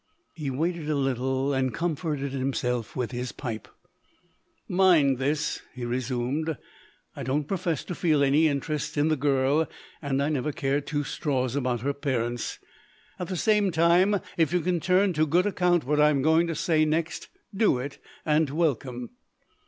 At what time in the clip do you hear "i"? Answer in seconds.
7.15-7.21, 10.23-10.29, 16.01-16.09